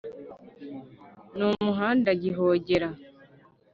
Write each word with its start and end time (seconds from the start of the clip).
Ni 1.35 1.43
umuhanda 1.55 2.09
gihogera, 2.21 2.89